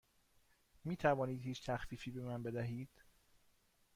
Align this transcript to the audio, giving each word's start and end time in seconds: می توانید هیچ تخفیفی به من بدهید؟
می 0.85 0.97
توانید 0.97 1.41
هیچ 1.41 1.65
تخفیفی 1.65 2.11
به 2.11 2.21
من 2.21 2.43
بدهید؟ 2.43 2.89